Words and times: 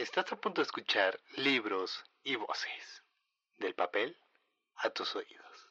Estás 0.00 0.32
a 0.32 0.40
punto 0.40 0.62
de 0.62 0.64
escuchar 0.64 1.20
libros 1.36 2.02
y 2.24 2.34
voces. 2.34 3.04
Del 3.58 3.74
papel 3.74 4.16
a 4.76 4.88
tus 4.88 5.14
oídos. 5.14 5.68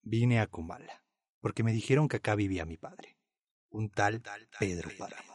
Vine 0.00 0.40
a 0.40 0.46
Kumala, 0.46 1.04
porque 1.42 1.62
me 1.62 1.74
dijeron 1.74 2.08
que 2.08 2.16
acá 2.16 2.34
vivía 2.34 2.64
mi 2.64 2.78
padre, 2.78 3.18
un 3.68 3.90
tal 3.90 4.22
Pedro 4.58 4.88
Páramo. 4.96 5.34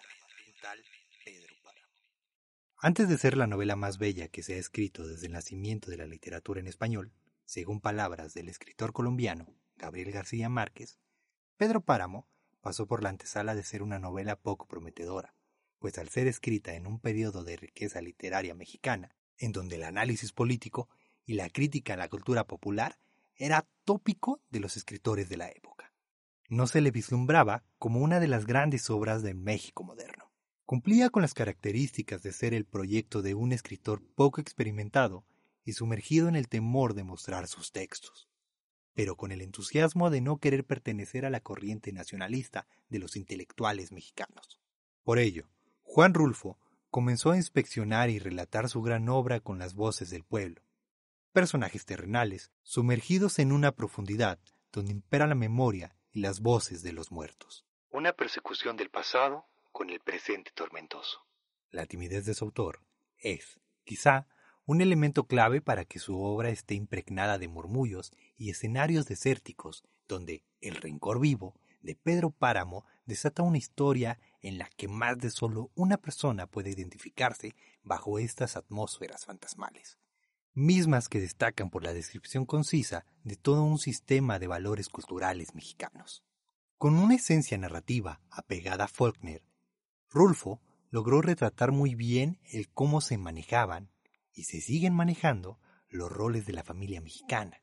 Antes 2.77 3.07
de 3.07 3.19
ser 3.19 3.37
la 3.37 3.45
novela 3.45 3.75
más 3.75 3.99
bella 3.99 4.27
que 4.27 4.41
se 4.41 4.55
ha 4.55 4.57
escrito 4.57 5.05
desde 5.05 5.27
el 5.27 5.33
nacimiento 5.33 5.91
de 5.91 5.97
la 5.97 6.07
literatura 6.07 6.59
en 6.59 6.65
español, 6.65 7.13
según 7.45 7.81
palabras 7.81 8.33
del 8.33 8.49
escritor 8.49 8.93
colombiano 8.93 9.45
Gabriel 9.75 10.11
García 10.11 10.49
Márquez, 10.49 10.97
Pedro 11.55 11.81
Páramo 11.81 12.27
pasó 12.61 12.87
por 12.87 13.03
la 13.03 13.09
antesala 13.09 13.53
de 13.53 13.61
ser 13.61 13.83
una 13.83 13.99
novela 13.99 14.37
poco 14.37 14.65
prometedora, 14.65 15.35
pues 15.79 15.97
al 15.97 16.09
ser 16.09 16.27
escrita 16.27 16.75
en 16.75 16.85
un 16.85 16.99
periodo 16.99 17.43
de 17.43 17.57
riqueza 17.57 18.01
literaria 18.01 18.53
mexicana, 18.53 19.15
en 19.37 19.51
donde 19.51 19.77
el 19.77 19.83
análisis 19.83 20.31
político 20.31 20.89
y 21.25 21.33
la 21.33 21.49
crítica 21.49 21.93
a 21.93 21.97
la 21.97 22.09
cultura 22.09 22.45
popular 22.45 22.99
era 23.35 23.67
tópico 23.85 24.41
de 24.49 24.59
los 24.59 24.77
escritores 24.77 25.29
de 25.29 25.37
la 25.37 25.49
época. 25.49 25.93
No 26.49 26.67
se 26.67 26.81
le 26.81 26.91
vislumbraba 26.91 27.63
como 27.77 28.01
una 28.01 28.19
de 28.19 28.27
las 28.27 28.45
grandes 28.45 28.89
obras 28.89 29.23
del 29.23 29.35
México 29.35 29.83
moderno. 29.83 30.31
Cumplía 30.65 31.09
con 31.09 31.21
las 31.21 31.33
características 31.33 32.21
de 32.21 32.33
ser 32.33 32.53
el 32.53 32.65
proyecto 32.65 33.21
de 33.21 33.33
un 33.33 33.53
escritor 33.53 34.03
poco 34.15 34.41
experimentado 34.41 35.25
y 35.63 35.73
sumergido 35.73 36.27
en 36.27 36.35
el 36.35 36.47
temor 36.47 36.93
de 36.93 37.03
mostrar 37.03 37.47
sus 37.47 37.71
textos, 37.71 38.27
pero 38.93 39.15
con 39.15 39.31
el 39.31 39.41
entusiasmo 39.41 40.09
de 40.09 40.21
no 40.21 40.37
querer 40.37 40.65
pertenecer 40.65 41.25
a 41.25 41.29
la 41.29 41.39
corriente 41.39 41.91
nacionalista 41.91 42.67
de 42.89 42.99
los 42.99 43.15
intelectuales 43.15 43.91
mexicanos. 43.91 44.59
Por 45.03 45.19
ello, 45.19 45.47
Juan 45.91 46.13
Rulfo 46.13 46.59
comenzó 46.91 47.31
a 47.31 47.35
inspeccionar 47.35 48.11
y 48.11 48.19
relatar 48.19 48.69
su 48.69 48.83
gran 48.83 49.09
obra 49.09 49.39
con 49.39 49.57
las 49.57 49.73
voces 49.73 50.11
del 50.11 50.23
pueblo, 50.23 50.61
personajes 51.33 51.83
terrenales 51.83 52.51
sumergidos 52.61 53.39
en 53.39 53.51
una 53.51 53.71
profundidad 53.71 54.37
donde 54.71 54.91
impera 54.91 55.25
la 55.25 55.33
memoria 55.33 55.95
y 56.11 56.19
las 56.19 56.41
voces 56.41 56.83
de 56.83 56.93
los 56.93 57.11
muertos. 57.11 57.65
Una 57.89 58.13
persecución 58.13 58.77
del 58.77 58.91
pasado 58.91 59.47
con 59.71 59.89
el 59.89 59.99
presente 59.99 60.51
tormentoso. 60.53 61.25
La 61.71 61.87
timidez 61.87 62.23
de 62.27 62.35
su 62.35 62.45
autor 62.45 62.81
es, 63.17 63.59
quizá, 63.83 64.27
un 64.67 64.81
elemento 64.81 65.23
clave 65.23 65.59
para 65.59 65.85
que 65.85 65.97
su 65.97 66.21
obra 66.21 66.49
esté 66.49 66.75
impregnada 66.75 67.39
de 67.39 67.47
murmullos 67.47 68.11
y 68.37 68.51
escenarios 68.51 69.07
desérticos, 69.07 69.83
donde 70.07 70.43
el 70.61 70.75
rencor 70.75 71.19
vivo 71.19 71.55
de 71.81 71.95
Pedro 71.95 72.29
Páramo 72.29 72.85
desata 73.07 73.41
una 73.41 73.57
historia 73.57 74.19
en 74.41 74.57
la 74.57 74.69
que 74.77 74.87
más 74.87 75.17
de 75.17 75.29
solo 75.29 75.71
una 75.75 75.97
persona 75.97 76.47
puede 76.47 76.71
identificarse 76.71 77.55
bajo 77.83 78.19
estas 78.19 78.55
atmósferas 78.55 79.25
fantasmales, 79.25 79.97
mismas 80.53 81.09
que 81.09 81.19
destacan 81.19 81.69
por 81.69 81.83
la 81.83 81.93
descripción 81.93 82.45
concisa 82.45 83.05
de 83.23 83.35
todo 83.35 83.63
un 83.63 83.77
sistema 83.77 84.39
de 84.39 84.47
valores 84.47 84.89
culturales 84.89 85.53
mexicanos. 85.55 86.23
Con 86.77 86.97
una 86.97 87.15
esencia 87.15 87.57
narrativa 87.57 88.21
apegada 88.29 88.85
a 88.85 88.87
Faulkner, 88.87 89.43
Rulfo 90.09 90.61
logró 90.89 91.21
retratar 91.21 91.71
muy 91.71 91.95
bien 91.95 92.39
el 92.51 92.69
cómo 92.69 93.01
se 93.01 93.17
manejaban 93.17 93.91
y 94.33 94.45
se 94.45 94.61
siguen 94.61 94.93
manejando 94.93 95.59
los 95.89 96.11
roles 96.11 96.45
de 96.45 96.53
la 96.53 96.63
familia 96.63 97.01
mexicana, 97.01 97.61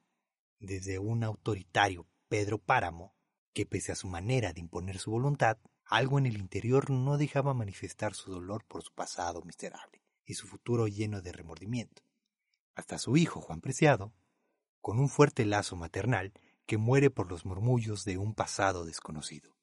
desde 0.58 0.98
un 0.98 1.24
autoritario 1.24 2.06
Pedro 2.28 2.58
Páramo, 2.58 3.14
que 3.52 3.66
pese 3.66 3.92
a 3.92 3.96
su 3.96 4.08
manera 4.08 4.52
de 4.52 4.60
imponer 4.60 4.98
su 4.98 5.10
voluntad, 5.10 5.58
algo 5.86 6.18
en 6.18 6.26
el 6.26 6.36
interior 6.36 6.90
no 6.90 7.16
dejaba 7.16 7.54
manifestar 7.54 8.14
su 8.14 8.32
dolor 8.32 8.64
por 8.64 8.82
su 8.82 8.92
pasado 8.92 9.42
miserable 9.42 10.02
y 10.24 10.34
su 10.34 10.48
futuro 10.48 10.88
lleno 10.88 11.22
de 11.22 11.32
remordimiento, 11.32 12.02
hasta 12.74 12.98
su 12.98 13.16
hijo 13.16 13.40
Juan 13.40 13.60
Preciado, 13.60 14.12
con 14.80 14.98
un 14.98 15.08
fuerte 15.08 15.44
lazo 15.44 15.76
maternal 15.76 16.32
que 16.66 16.76
muere 16.76 17.10
por 17.10 17.30
los 17.30 17.46
murmullos 17.46 18.04
de 18.04 18.18
un 18.18 18.34
pasado 18.34 18.84
desconocido. 18.84 19.56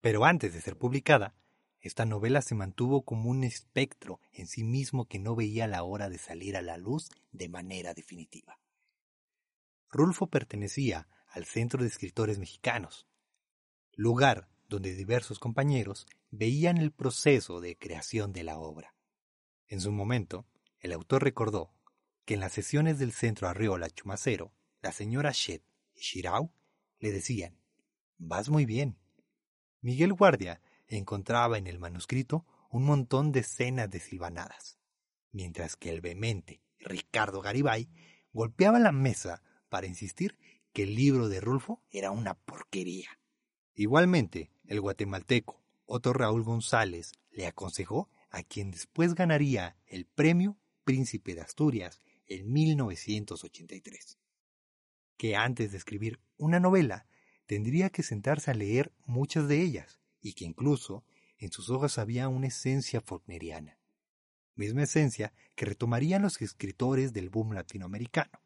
Pero 0.00 0.24
antes 0.24 0.52
de 0.52 0.60
ser 0.60 0.76
publicada, 0.76 1.34
esta 1.80 2.04
novela 2.04 2.42
se 2.42 2.56
mantuvo 2.56 3.02
como 3.02 3.30
un 3.30 3.44
espectro 3.44 4.20
en 4.32 4.48
sí 4.48 4.64
mismo 4.64 5.06
que 5.06 5.20
no 5.20 5.36
veía 5.36 5.68
la 5.68 5.84
hora 5.84 6.08
de 6.08 6.18
salir 6.18 6.56
a 6.56 6.62
la 6.62 6.76
luz 6.76 7.10
de 7.30 7.48
manera 7.48 7.94
definitiva. 7.94 8.58
Rulfo 9.90 10.26
pertenecía 10.26 11.08
al 11.28 11.44
Centro 11.44 11.82
de 11.82 11.88
Escritores 11.88 12.38
Mexicanos, 12.38 13.06
lugar 13.94 14.48
donde 14.72 14.94
diversos 14.94 15.38
compañeros 15.38 16.06
veían 16.30 16.78
el 16.78 16.92
proceso 16.92 17.60
de 17.60 17.76
creación 17.76 18.32
de 18.32 18.42
la 18.42 18.58
obra. 18.58 18.94
En 19.68 19.82
su 19.82 19.92
momento, 19.92 20.46
el 20.80 20.92
autor 20.92 21.22
recordó 21.22 21.74
que 22.24 22.34
en 22.34 22.40
las 22.40 22.52
sesiones 22.52 22.98
del 22.98 23.12
Centro 23.12 23.48
Arriola 23.48 23.90
Chumacero, 23.90 24.54
la 24.80 24.90
señora 24.90 25.30
Shed 25.32 25.60
y 25.94 26.00
Shirau 26.00 26.54
le 27.00 27.12
decían, 27.12 27.58
Vas 28.16 28.48
muy 28.48 28.64
bien. 28.64 28.96
Miguel 29.82 30.14
Guardia 30.14 30.62
encontraba 30.86 31.58
en 31.58 31.66
el 31.66 31.78
manuscrito 31.78 32.46
un 32.70 32.84
montón 32.84 33.30
de 33.30 33.40
escenas 33.40 33.90
de 33.90 34.00
silvanadas, 34.00 34.78
mientras 35.32 35.76
que 35.76 35.90
el 35.90 36.00
vehemente 36.00 36.62
Ricardo 36.78 37.42
Garibay 37.42 37.90
golpeaba 38.32 38.78
la 38.78 38.92
mesa 38.92 39.42
para 39.68 39.86
insistir 39.86 40.38
que 40.72 40.84
el 40.84 40.94
libro 40.94 41.28
de 41.28 41.42
Rulfo 41.42 41.82
era 41.90 42.10
una 42.10 42.34
porquería. 42.34 43.18
Igualmente, 43.74 44.50
el 44.72 44.80
guatemalteco 44.80 45.62
Otto 45.84 46.14
Raúl 46.14 46.44
González 46.44 47.12
le 47.30 47.46
aconsejó 47.46 48.08
a 48.30 48.42
quien 48.42 48.70
después 48.70 49.14
ganaría 49.14 49.76
el 49.86 50.06
premio 50.06 50.56
Príncipe 50.82 51.34
de 51.34 51.42
Asturias 51.42 52.00
en 52.26 52.50
1983, 52.50 54.18
que 55.18 55.36
antes 55.36 55.72
de 55.72 55.76
escribir 55.76 56.20
una 56.38 56.58
novela 56.58 57.06
tendría 57.44 57.90
que 57.90 58.02
sentarse 58.02 58.50
a 58.50 58.54
leer 58.54 58.94
muchas 59.04 59.46
de 59.46 59.60
ellas, 59.60 60.00
y 60.22 60.32
que 60.32 60.46
incluso 60.46 61.04
en 61.36 61.52
sus 61.52 61.68
hojas 61.68 61.98
había 61.98 62.28
una 62.28 62.46
esencia 62.46 63.02
faulkneriana, 63.02 63.78
misma 64.54 64.84
esencia 64.84 65.34
que 65.54 65.66
retomarían 65.66 66.22
los 66.22 66.40
escritores 66.40 67.12
del 67.12 67.28
boom 67.28 67.52
latinoamericano, 67.52 68.40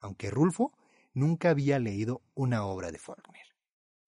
aunque 0.00 0.30
Rulfo 0.30 0.72
nunca 1.12 1.50
había 1.50 1.78
leído 1.78 2.22
una 2.34 2.64
obra 2.64 2.90
de 2.92 2.98
Faulkner. 2.98 3.55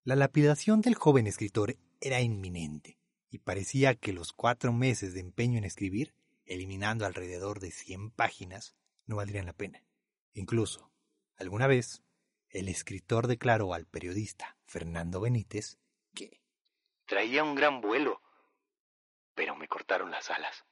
La 0.09 0.17
lapidación 0.17 0.81
del 0.81 0.95
joven 0.95 1.27
escritor 1.27 1.77
era 2.01 2.23
inminente, 2.23 2.99
y 3.29 3.41
parecía 3.41 3.95
que 3.95 4.15
los 4.15 4.33
cuatro 4.33 4.73
meses 4.73 5.13
de 5.13 5.21
empeño 5.21 5.59
en 5.59 5.65
escribir, 5.65 6.15
eliminando 6.47 7.05
alrededor 7.05 7.61
de 7.61 7.71
cien 7.71 8.11
páginas, 8.11 8.75
no 9.05 9.17
valdrían 9.17 9.45
la 9.45 9.53
pena. 9.53 9.85
Incluso, 10.33 10.91
alguna 11.37 11.67
vez, 11.67 12.03
el 12.49 12.71
escritor 12.71 13.27
declaró 13.27 13.75
al 13.75 13.85
periodista 13.85 14.57
Fernando 14.65 15.21
Benítez 15.21 15.77
que 16.15 16.41
Traía 17.05 17.45
un 17.45 17.55
gran 17.55 17.83
vuelo, 17.83 18.23
pero 19.35 19.57
me 19.57 19.69
cortaron 19.69 20.11
las 20.11 20.31
alas. 20.31 20.65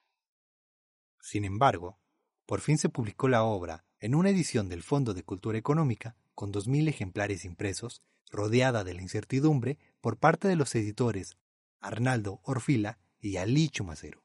Sin 1.21 1.45
embargo, 1.45 2.01
por 2.47 2.63
fin 2.63 2.79
se 2.79 2.89
publicó 2.89 3.29
la 3.29 3.45
obra 3.45 3.85
en 4.01 4.15
una 4.15 4.31
edición 4.31 4.71
del 4.71 4.83
Fondo 4.83 5.13
de 5.13 5.25
Cultura 5.25 5.59
Económica 5.59 6.17
con 6.37 6.53
dos 6.53 6.69
mil 6.69 6.87
ejemplares 6.87 7.45
impresos, 7.45 8.03
rodeada 8.31 8.85
de 8.85 8.95
la 8.95 9.03
incertidumbre 9.03 9.79
por 10.01 10.19
parte 10.19 10.47
de 10.47 10.55
los 10.55 10.73
editores 10.77 11.37
Arnaldo 11.81 12.41
Orfila 12.45 12.99
y 13.19 13.39
Ali 13.39 13.69
Chumacero. 13.69 14.23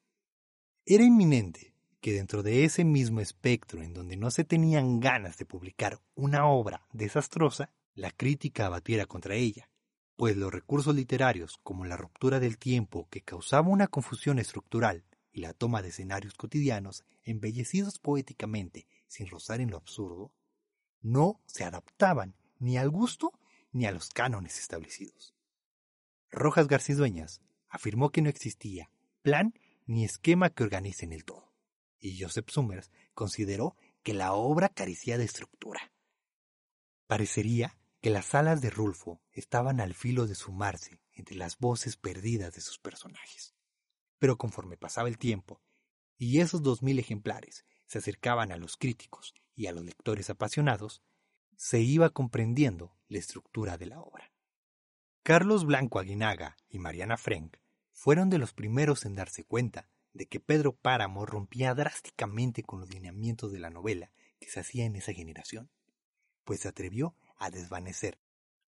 Era 0.86 1.04
inminente 1.04 1.74
que 2.02 2.14
dentro 2.14 2.44
de 2.44 2.66
ese 2.66 2.84
mismo 2.84 3.22
espectro 3.22 3.82
en 3.82 3.94
donde 3.94 4.18
no 4.18 4.30
se 4.30 4.44
tenían 4.44 5.00
ganas 5.00 5.38
de 5.38 5.46
publicar 5.46 6.00
una 6.14 6.48
obra 6.48 6.86
desastrosa, 6.92 7.72
la 7.94 8.12
crítica 8.12 8.66
abatiera 8.66 9.06
contra 9.06 9.36
ella, 9.36 9.70
pues 10.16 10.36
los 10.36 10.52
recursos 10.52 10.96
literarios, 10.96 11.60
como 11.64 11.86
la 11.86 11.98
ruptura 11.98 12.40
del 12.40 12.58
tiempo 12.58 13.08
que 13.10 13.22
causaba 13.22 13.70
una 13.70 13.88
confusión 13.88 14.40
estructural 14.40 15.06
y 15.32 15.42
la 15.42 15.54
toma 15.54 15.82
de 15.82 15.90
escenarios 15.90 16.34
cotidianos 16.34 17.06
embellecidos 17.24 18.00
poéticamente 18.00 18.88
sin 19.08 19.28
rozar 19.28 19.62
en 19.62 19.72
lo 19.72 19.78
absurdo, 19.78 20.34
no 21.02 21.42
se 21.46 21.64
adaptaban 21.64 22.36
ni 22.60 22.78
al 22.78 22.90
gusto 22.90 23.34
ni 23.72 23.86
a 23.86 23.92
los 23.92 24.10
cánones 24.10 24.60
establecidos. 24.60 25.36
Rojas 26.30 26.68
Garcidueñas 26.68 27.42
afirmó 27.68 28.12
que 28.12 28.22
no 28.22 28.30
existía 28.30 28.90
plan 29.22 29.54
ni 29.86 30.06
esquema 30.06 30.50
que 30.50 30.64
organicen 30.64 31.12
el 31.12 31.26
todo, 31.26 31.54
y 32.00 32.22
Joseph 32.22 32.50
Summers 32.50 32.92
consideró 33.14 33.76
que 34.04 34.14
la 34.14 34.34
obra 34.34 34.70
carecía 34.70 35.18
de 35.18 35.26
estructura. 35.26 35.92
Parecería 37.08 37.78
que 38.02 38.10
las 38.10 38.34
alas 38.34 38.62
de 38.62 38.70
Rulfo 38.70 39.22
estaban 39.32 39.80
al 39.80 39.94
filo 39.94 40.26
de 40.26 40.36
sumarse 40.36 41.02
entre 41.14 41.36
las 41.36 41.58
voces 41.58 41.98
perdidas 41.98 42.54
de 42.54 42.62
sus 42.62 42.80
personajes. 42.80 43.54
Pero 44.18 44.38
conforme 44.38 44.78
pasaba 44.78 45.08
el 45.08 45.18
tiempo, 45.18 45.62
y 46.18 46.40
esos 46.40 46.64
dos 46.64 46.82
mil 46.82 47.00
ejemplares 47.00 47.66
se 47.86 48.00
acercaban 48.00 48.52
a 48.52 48.58
los 48.58 48.78
críticos 48.78 49.34
y 49.62 49.68
a 49.68 49.72
los 49.74 49.86
lectores 49.86 50.32
apasionados, 50.32 51.04
se 51.56 51.82
iba 51.82 52.10
comprendiendo 52.10 52.98
la 53.08 53.20
estructura 53.20 53.78
de 53.78 53.86
la 53.86 54.02
obra. 54.02 54.32
Carlos 55.22 55.68
Blanco 55.68 56.00
Aguinaga 56.00 56.58
y 56.68 56.80
Mariana 56.80 57.16
Frank 57.16 57.58
fueron 57.92 58.32
de 58.32 58.40
los 58.40 58.54
primeros 58.54 59.06
en 59.06 59.14
darse 59.14 59.44
cuenta 59.44 59.88
de 60.14 60.26
que 60.26 60.40
Pedro 60.40 60.76
Páramo 60.76 61.28
rompía 61.28 61.76
drásticamente 61.76 62.64
con 62.64 62.80
los 62.80 62.90
lineamientos 62.90 63.52
de 63.52 63.60
la 63.60 63.70
novela 63.70 64.12
que 64.40 64.50
se 64.50 64.62
hacía 64.62 64.86
en 64.86 64.96
esa 64.96 65.14
generación, 65.14 65.70
pues 66.44 66.62
se 66.62 66.68
atrevió 66.68 67.16
a 67.38 67.52
desvanecer, 67.52 68.18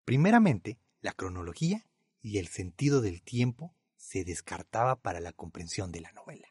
primeramente, 0.05 0.81
la 1.03 1.13
cronología 1.13 1.87
y 2.21 2.39
el 2.39 2.49
sentido 2.49 3.01
del 3.01 3.23
tiempo 3.23 3.77
se 3.97 4.25
descartaba 4.25 4.97
para 4.97 5.21
la 5.21 5.33
comprensión 5.33 5.93
de 5.93 6.01
la 6.01 6.11
novela. 6.11 6.50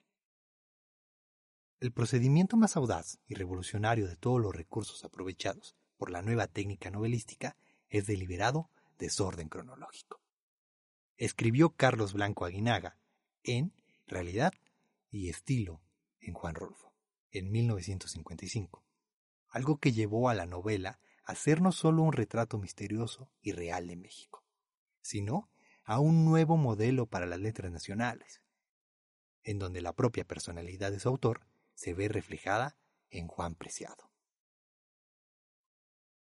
El 1.81 1.94
procedimiento 1.94 2.58
más 2.58 2.76
audaz 2.76 3.20
y 3.26 3.36
revolucionario 3.36 4.10
de 4.10 4.18
todos 4.18 4.42
los 4.42 4.54
recursos 4.54 5.06
aprovechados 5.06 5.78
por 5.96 6.12
la 6.12 6.22
nueva 6.22 6.48
técnica 6.48 6.92
novelística 6.92 7.56
es 7.88 8.06
deliberado 8.06 8.70
desorden 8.98 9.48
cronológico. 9.48 10.20
Escribió 11.16 11.70
Carlos 11.70 12.12
Blanco 12.12 12.44
Aguinaga 12.44 12.98
en 13.44 13.72
Realidad 14.08 14.52
y 15.10 15.30
Estilo 15.30 15.81
en 16.20 16.34
Juan 16.34 16.56
Rolfo, 16.56 16.92
en 17.31 17.50
1955, 17.50 18.84
algo 19.48 19.78
que 19.78 19.94
llevó 19.94 20.28
a 20.28 20.34
la 20.34 20.46
novela 20.46 21.00
a 21.24 21.34
ser 21.36 21.62
no 21.62 21.72
solo 21.72 22.04
un 22.04 22.12
retrato 22.12 22.58
misterioso 22.58 23.31
y 23.42 23.54
real 23.54 23.88
de 23.88 23.96
México, 23.96 24.44
sino 25.00 25.50
a 25.86 26.02
un 26.02 26.26
nuevo 26.26 26.58
modelo 26.58 27.06
para 27.06 27.26
las 27.26 27.40
letras 27.40 27.72
nacionales, 27.72 28.42
en 29.44 29.60
donde 29.60 29.81
la 29.81 29.94
propia 29.94 30.26
personalidad 30.26 30.92
de 30.92 31.00
su 31.00 31.08
autor 31.08 31.48
se 31.80 31.94
ve 31.94 32.10
reflejada 32.10 32.78
en 33.10 33.30
Juan 33.30 33.56
Preciado. 33.56 34.12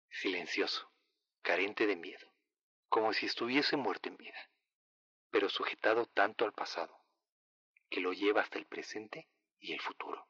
Silencioso, 0.09 0.93
carente 1.43 1.89
de 1.89 1.97
miedo, 1.97 2.33
como 2.89 3.13
si 3.13 3.27
estuviese 3.27 3.77
muerto 3.77 4.09
en 4.09 4.19
vida, 4.19 4.39
pero 5.33 5.49
sujetado 5.49 6.07
tanto 6.07 6.45
al 6.45 6.53
pasado, 6.53 6.97
que 7.91 8.01
lo 8.01 8.13
lleva 8.13 8.43
hasta 8.43 8.57
el 8.57 8.67
presente 8.67 9.29
y 9.59 9.73
el 9.73 9.81
futuro. 9.81 10.29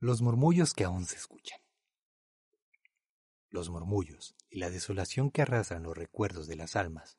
Los 0.00 0.20
murmullos 0.20 0.74
que 0.74 0.82
aún 0.82 1.04
se 1.04 1.14
escuchan. 1.14 1.60
Los 3.48 3.70
murmullos 3.70 4.34
y 4.50 4.58
la 4.58 4.70
desolación 4.70 5.30
que 5.30 5.42
arrasan 5.42 5.84
los 5.84 5.96
recuerdos 5.96 6.48
de 6.48 6.56
las 6.56 6.74
almas, 6.74 7.16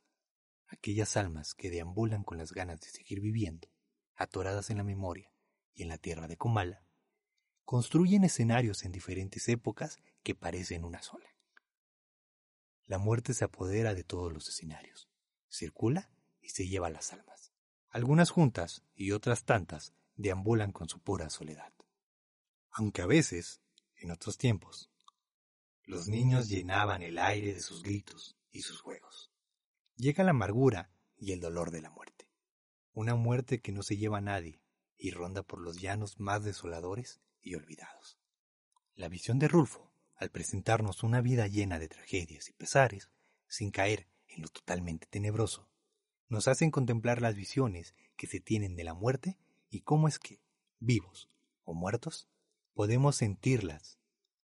aquellas 0.68 1.16
almas 1.16 1.54
que 1.54 1.70
deambulan 1.70 2.26
con 2.26 2.38
las 2.38 2.52
ganas 2.52 2.82
de 2.82 2.90
seguir 2.90 3.22
viviendo, 3.22 3.70
atoradas 4.18 4.70
en 4.70 4.80
la 4.80 4.84
memoria 4.84 5.33
y 5.74 5.84
en 5.84 5.90
la 5.90 5.98
tierra 5.98 6.28
de 6.28 6.38
Comala, 6.38 6.84
construyen 7.66 8.24
escenarios 8.24 8.84
en 8.84 8.92
diferentes 8.92 9.48
épocas 9.50 9.98
que 10.22 10.36
parecen 10.36 10.84
una 10.84 11.02
sola. 11.02 11.30
La 12.86 12.98
muerte 12.98 13.34
se 13.34 13.46
apodera 13.46 13.94
de 13.94 14.04
todos 14.04 14.32
los 14.32 14.48
escenarios, 14.50 15.10
circula 15.50 16.10
y 16.42 16.50
se 16.50 16.68
lleva 16.68 16.90
las 16.90 17.14
almas. 17.14 17.54
Algunas 17.90 18.30
juntas 18.30 18.84
y 18.96 19.12
otras 19.12 19.46
tantas 19.46 19.94
deambulan 20.16 20.72
con 20.72 20.90
su 20.90 21.00
pura 21.00 21.30
soledad. 21.30 21.74
Aunque 22.72 23.02
a 23.02 23.06
veces, 23.06 23.62
en 23.96 24.12
otros 24.12 24.38
tiempos, 24.38 24.92
los 25.84 26.08
niños 26.08 26.50
llenaban 26.50 27.02
el 27.02 27.18
aire 27.18 27.54
de 27.54 27.62
sus 27.62 27.84
gritos 27.84 28.38
y 28.52 28.62
sus 28.62 28.82
juegos. 28.82 29.32
Llega 29.96 30.24
la 30.24 30.32
amargura 30.32 30.92
y 31.18 31.34
el 31.34 31.40
dolor 31.40 31.72
de 31.72 31.82
la 31.82 31.90
muerte. 31.90 32.30
Una 32.94 33.16
muerte 33.16 33.62
que 33.62 33.72
no 33.72 33.84
se 33.84 33.98
lleva 33.98 34.20
a 34.20 34.22
nadie 34.22 34.63
y 35.04 35.12
ronda 35.12 35.44
por 35.44 35.60
los 35.60 35.82
llanos 35.82 36.18
más 36.22 36.46
desoladores 36.46 37.20
y 37.42 37.56
olvidados. 37.56 38.18
La 38.96 39.10
visión 39.10 39.38
de 39.38 39.50
Rulfo, 39.50 39.92
al 40.16 40.32
presentarnos 40.32 41.04
una 41.04 41.20
vida 41.20 41.48
llena 41.48 41.78
de 41.78 41.90
tragedias 41.90 42.48
y 42.48 42.54
pesares, 42.54 43.10
sin 43.46 43.70
caer 43.70 44.08
en 44.30 44.44
lo 44.44 44.48
totalmente 44.48 45.06
tenebroso, 45.08 45.68
nos 46.30 46.48
hacen 46.48 46.72
contemplar 46.72 47.22
las 47.22 47.36
visiones 47.36 47.96
que 48.16 48.28
se 48.28 48.40
tienen 48.40 48.78
de 48.78 48.86
la 48.86 48.94
muerte 48.94 49.38
y 49.70 49.82
cómo 49.82 50.08
es 50.08 50.20
que, 50.20 50.40
vivos 50.80 51.28
o 51.66 51.74
muertos, 51.74 52.30
podemos 52.74 53.18
sentirlas 53.18 54.00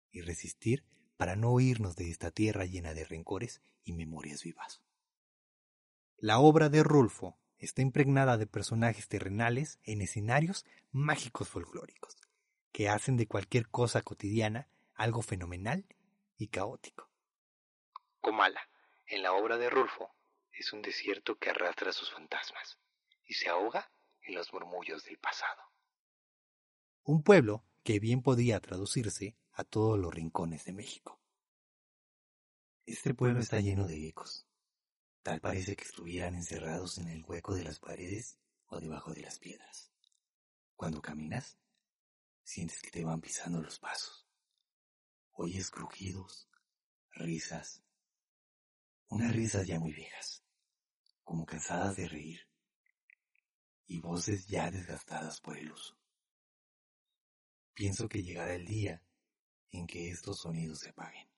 y 0.10 0.22
resistir 0.22 0.86
para 1.18 1.36
no 1.36 1.52
oírnos 1.52 1.98
de 1.98 2.10
esta 2.10 2.32
tierra 2.32 2.64
llena 2.64 2.94
de 2.94 3.04
rencores 3.04 3.62
y 3.84 3.92
memorias 3.92 4.44
vivas. 4.44 4.82
La 6.18 6.40
obra 6.40 6.70
de 6.70 6.82
Rulfo 6.82 7.38
está 7.66 7.82
impregnada 7.82 8.38
de 8.38 8.48
personajes 8.48 9.08
terrenales 9.08 9.80
en 9.84 10.02
escenarios 10.02 10.66
mágicos 10.92 11.50
folclóricos, 11.50 12.16
que 12.72 12.90
hacen 12.90 13.18
de 13.18 13.28
cualquier 13.28 13.68
cosa 13.68 14.02
cotidiana 14.02 14.70
algo 14.94 15.22
fenomenal 15.22 15.86
y 16.38 16.48
caótico. 16.48 17.10
Comala, 18.22 18.62
en 19.08 19.24
la 19.24 19.34
obra 19.34 19.58
de 19.58 19.70
Rulfo, 19.70 20.16
es 20.52 20.72
un 20.74 20.82
desierto 20.82 21.38
que 21.38 21.50
arrastra 21.50 21.92
sus 21.92 22.12
fantasmas 22.12 22.80
y 23.26 23.34
se 23.34 23.50
ahoga 23.50 23.92
en 24.22 24.36
los 24.36 24.54
murmullos 24.54 25.04
del 25.04 25.18
pasado. 25.18 25.62
Un 27.04 27.24
pueblo 27.24 27.64
que 27.84 28.00
bien 28.00 28.22
podía 28.22 28.60
traducirse 28.60 29.36
a 29.52 29.64
todos 29.64 30.00
los 30.00 30.14
rincones 30.14 30.66
de 30.66 30.74
México. 30.74 31.20
Este 32.86 33.14
pueblo 33.14 33.40
está 33.40 33.60
lleno 33.60 33.88
de 33.88 34.08
ecos. 34.08 34.48
Tal 35.26 35.42
parece 35.42 35.76
que 35.76 35.86
estuvieran 35.86 36.36
encerrados 36.36 37.00
en 37.00 37.08
el 37.08 37.24
hueco 37.26 37.56
de 37.56 37.64
las 37.64 37.80
paredes 37.80 38.38
o 38.68 38.80
debajo 38.80 39.12
de 39.12 39.22
las 39.22 39.40
piedras. 39.40 39.92
Cuando 40.76 41.02
caminas, 41.02 41.58
sientes 42.44 42.80
que 42.80 42.92
te 42.92 43.04
van 43.04 43.22
pisando 43.22 43.60
los 43.60 43.80
pasos. 43.80 44.28
Oyes 45.32 45.72
crujidos, 45.72 46.48
risas, 47.10 47.82
unas 49.08 49.34
risas 49.34 49.66
ya 49.66 49.80
muy 49.80 49.94
viejas, 49.94 50.44
como 51.24 51.44
cansadas 51.44 51.96
de 51.96 52.08
reír, 52.08 52.48
y 53.88 54.02
voces 54.02 54.46
ya 54.46 54.70
desgastadas 54.70 55.42
por 55.42 55.58
el 55.58 55.72
uso. 55.72 55.98
Pienso 57.74 58.08
que 58.08 58.22
llegará 58.22 58.54
el 58.54 58.68
día 58.68 59.02
en 59.72 59.88
que 59.88 60.12
estos 60.12 60.42
sonidos 60.42 60.82
se 60.82 60.90
apaguen. 60.90 61.35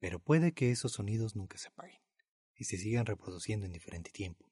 Pero 0.00 0.18
puede 0.18 0.52
que 0.52 0.70
esos 0.70 0.92
sonidos 0.92 1.36
nunca 1.36 1.58
se 1.58 1.68
apaguen 1.68 2.00
y 2.56 2.64
se 2.64 2.76
sigan 2.76 3.06
reproduciendo 3.06 3.66
en 3.66 3.72
diferente 3.72 4.10
tiempo, 4.10 4.50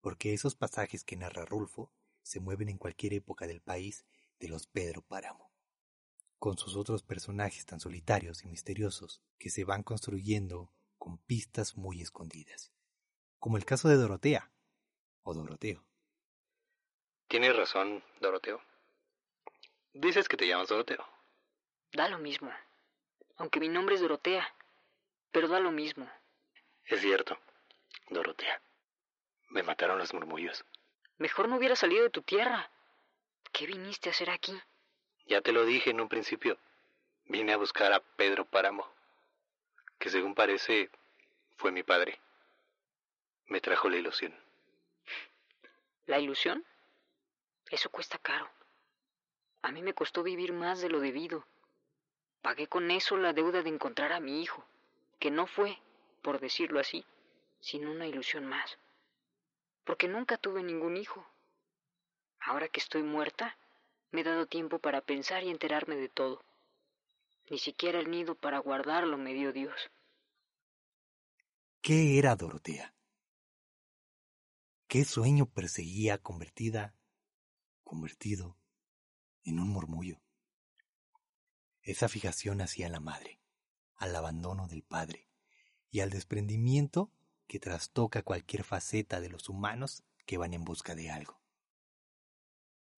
porque 0.00 0.32
esos 0.32 0.54
pasajes 0.54 1.04
que 1.04 1.16
narra 1.16 1.44
Rulfo 1.44 1.90
se 2.22 2.40
mueven 2.40 2.68
en 2.68 2.78
cualquier 2.78 3.14
época 3.14 3.46
del 3.46 3.60
país 3.60 4.06
de 4.38 4.48
los 4.48 4.66
Pedro 4.66 5.02
Páramo, 5.02 5.50
con 6.38 6.56
sus 6.56 6.76
otros 6.76 7.02
personajes 7.02 7.66
tan 7.66 7.80
solitarios 7.80 8.44
y 8.44 8.48
misteriosos 8.48 9.22
que 9.38 9.50
se 9.50 9.64
van 9.64 9.82
construyendo 9.82 10.72
con 10.98 11.18
pistas 11.18 11.76
muy 11.76 12.00
escondidas, 12.00 12.72
como 13.38 13.56
el 13.56 13.64
caso 13.64 13.88
de 13.88 13.96
Dorotea 13.96 14.52
o 15.22 15.34
Doroteo. 15.34 15.84
Tienes 17.28 17.56
razón, 17.56 18.04
Doroteo. 18.20 18.60
Dices 19.94 20.28
que 20.28 20.36
te 20.36 20.46
llamas 20.46 20.68
Doroteo. 20.68 21.04
Da 21.92 22.08
lo 22.08 22.18
mismo. 22.18 22.50
Aunque 23.36 23.60
mi 23.60 23.68
nombre 23.68 23.94
es 23.94 24.00
Dorotea. 24.00 24.46
Pero 25.32 25.48
da 25.48 25.60
lo 25.60 25.72
mismo. 25.72 26.08
Es 26.86 27.00
cierto, 27.00 27.38
Dorotea. 28.10 28.60
Me 29.48 29.62
mataron 29.62 29.98
los 29.98 30.12
murmullos. 30.14 30.64
Mejor 31.18 31.48
no 31.48 31.56
hubiera 31.56 31.76
salido 31.76 32.04
de 32.04 32.10
tu 32.10 32.22
tierra. 32.22 32.70
¿Qué 33.52 33.66
viniste 33.66 34.08
a 34.08 34.12
hacer 34.12 34.30
aquí? 34.30 34.58
Ya 35.26 35.40
te 35.40 35.52
lo 35.52 35.64
dije 35.64 35.90
en 35.90 36.00
un 36.00 36.08
principio. 36.08 36.58
Vine 37.24 37.52
a 37.52 37.56
buscar 37.56 37.92
a 37.92 38.00
Pedro 38.00 38.44
Páramo, 38.44 38.86
que 39.98 40.10
según 40.10 40.34
parece 40.34 40.90
fue 41.56 41.70
mi 41.70 41.82
padre. 41.82 42.20
Me 43.46 43.60
trajo 43.60 43.88
la 43.88 43.96
ilusión. 43.96 44.34
¿La 46.06 46.18
ilusión? 46.18 46.64
Eso 47.70 47.88
cuesta 47.90 48.18
caro. 48.18 48.50
A 49.62 49.70
mí 49.70 49.82
me 49.82 49.94
costó 49.94 50.22
vivir 50.22 50.52
más 50.52 50.80
de 50.80 50.88
lo 50.88 51.00
debido. 51.00 51.46
Pagué 52.42 52.66
con 52.66 52.90
eso 52.90 53.16
la 53.16 53.32
deuda 53.32 53.62
de 53.62 53.68
encontrar 53.68 54.12
a 54.12 54.20
mi 54.20 54.42
hijo, 54.42 54.66
que 55.22 55.30
no 55.30 55.46
fue, 55.46 55.78
por 56.20 56.40
decirlo 56.40 56.80
así, 56.80 57.06
sino 57.60 57.92
una 57.92 58.08
ilusión 58.08 58.44
más. 58.44 58.76
Porque 59.84 60.08
nunca 60.08 60.36
tuve 60.36 60.64
ningún 60.64 60.96
hijo. 60.96 61.24
Ahora 62.40 62.66
que 62.66 62.80
estoy 62.80 63.04
muerta, 63.04 63.56
me 64.10 64.22
he 64.22 64.24
dado 64.24 64.46
tiempo 64.48 64.80
para 64.80 65.00
pensar 65.00 65.44
y 65.44 65.50
enterarme 65.50 65.94
de 65.94 66.08
todo. 66.08 66.42
Ni 67.48 67.60
siquiera 67.60 68.00
el 68.00 68.10
nido 68.10 68.34
para 68.34 68.58
guardarlo 68.58 69.16
me 69.16 69.32
dio 69.32 69.52
Dios. 69.52 69.92
¿Qué 71.80 72.18
era 72.18 72.34
Dorotea? 72.34 72.92
¿Qué 74.88 75.04
sueño 75.04 75.46
perseguía 75.46 76.18
convertida, 76.18 76.96
convertido 77.84 78.58
en 79.44 79.60
un 79.60 79.68
murmullo. 79.68 80.20
Esa 81.82 82.08
fijación 82.08 82.60
hacia 82.60 82.88
la 82.88 82.98
madre, 82.98 83.41
al 83.96 84.14
abandono 84.16 84.66
del 84.66 84.82
padre 84.82 85.28
y 85.90 86.00
al 86.00 86.10
desprendimiento 86.10 87.10
que 87.46 87.60
trastoca 87.60 88.22
cualquier 88.22 88.64
faceta 88.64 89.20
de 89.20 89.28
los 89.28 89.48
humanos 89.48 90.02
que 90.26 90.38
van 90.38 90.54
en 90.54 90.64
busca 90.64 90.94
de 90.94 91.10
algo. 91.10 91.40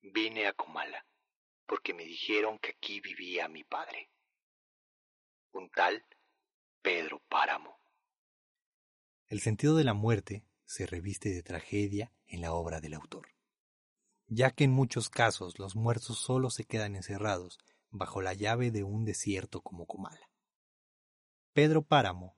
Vine 0.02 0.46
a 0.46 0.52
Comala 0.52 1.04
porque 1.66 1.94
me 1.94 2.04
dijeron 2.04 2.58
que 2.58 2.70
aquí 2.70 3.00
vivía 3.00 3.48
mi 3.48 3.64
padre, 3.64 4.10
un 5.52 5.70
tal 5.70 6.04
Pedro 6.82 7.22
Páramo. 7.28 7.80
El 9.26 9.40
sentido 9.40 9.76
de 9.76 9.84
la 9.84 9.94
muerte 9.94 10.44
se 10.66 10.86
reviste 10.86 11.30
de 11.30 11.42
tragedia 11.42 12.12
en 12.26 12.42
la 12.42 12.52
obra 12.52 12.80
del 12.80 12.94
autor, 12.94 13.28
ya 14.26 14.50
que 14.50 14.64
en 14.64 14.72
muchos 14.72 15.08
casos 15.08 15.58
los 15.58 15.76
muertos 15.76 16.18
solo 16.18 16.50
se 16.50 16.64
quedan 16.64 16.96
encerrados 16.96 17.58
bajo 17.90 18.20
la 18.20 18.34
llave 18.34 18.70
de 18.70 18.82
un 18.82 19.04
desierto 19.04 19.62
como 19.62 19.86
Comala. 19.86 20.30
Pedro 21.54 21.82
Páramo 21.82 22.36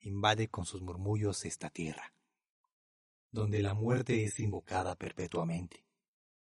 invade 0.00 0.48
con 0.48 0.66
sus 0.66 0.82
murmullos 0.82 1.46
esta 1.46 1.70
tierra, 1.70 2.12
donde 3.30 3.62
la 3.62 3.72
muerte 3.72 4.24
es 4.24 4.38
invocada 4.40 4.94
perpetuamente, 4.94 5.86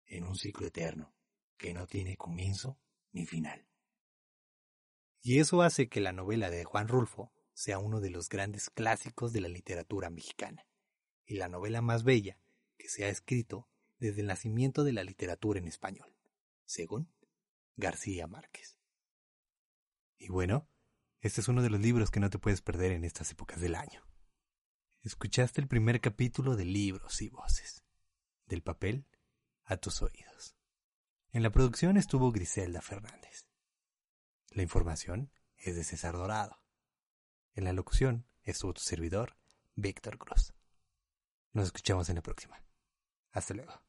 en 0.05 0.25
un 0.25 0.35
ciclo 0.35 0.67
eterno 0.67 1.15
que 1.55 1.73
no 1.73 1.87
tiene 1.87 2.17
comienzo 2.17 2.77
ni 3.13 3.25
final. 3.25 3.65
Y 5.21 5.39
eso 5.39 5.61
hace 5.61 5.87
que 5.87 6.01
la 6.01 6.11
novela 6.11 6.49
de 6.49 6.65
Juan 6.65 6.89
Rulfo 6.89 7.31
sea 7.53 7.79
uno 7.79 8.01
de 8.01 8.09
los 8.09 8.27
grandes 8.27 8.69
clásicos 8.69 9.31
de 9.31 9.39
la 9.39 9.47
literatura 9.47 10.09
mexicana, 10.09 10.67
y 11.25 11.35
la 11.35 11.47
novela 11.47 11.81
más 11.81 12.03
bella 12.03 12.37
que 12.77 12.89
se 12.89 13.05
ha 13.05 13.07
escrito 13.07 13.69
desde 13.97 14.19
el 14.19 14.27
nacimiento 14.27 14.83
de 14.83 14.91
la 14.91 15.05
literatura 15.05 15.59
en 15.59 15.69
español, 15.69 16.13
según 16.65 17.09
García 17.77 18.27
Márquez. 18.27 18.77
Y 20.17 20.27
bueno, 20.27 20.67
este 21.21 21.41
es 21.41 21.47
uno 21.47 21.61
de 21.61 21.69
los 21.69 21.79
libros 21.79 22.11
que 22.11 22.19
no 22.19 22.29
te 22.29 22.39
puedes 22.39 22.61
perder 22.61 22.91
en 22.91 23.03
estas 23.03 23.31
épocas 23.31 23.59
del 23.59 23.75
año. 23.75 24.03
Escuchaste 25.01 25.61
el 25.61 25.67
primer 25.67 26.01
capítulo 26.01 26.55
de 26.55 26.65
Libros 26.65 27.21
y 27.21 27.29
Voces, 27.29 27.83
del 28.45 28.61
papel 28.61 29.07
a 29.63 29.77
tus 29.77 30.01
oídos. 30.01 30.55
En 31.31 31.43
la 31.43 31.51
producción 31.51 31.97
estuvo 31.97 32.31
Griselda 32.31 32.81
Fernández. 32.81 33.47
La 34.51 34.63
información 34.63 35.31
es 35.57 35.75
de 35.75 35.83
César 35.83 36.15
Dorado. 36.15 36.61
En 37.53 37.65
la 37.65 37.73
locución 37.73 38.27
estuvo 38.43 38.73
tu 38.73 38.81
servidor, 38.81 39.37
Víctor 39.75 40.17
Cruz. 40.17 40.53
Nos 41.53 41.65
escuchamos 41.67 42.09
en 42.09 42.15
la 42.15 42.21
próxima. 42.21 42.63
Hasta 43.31 43.53
luego. 43.53 43.88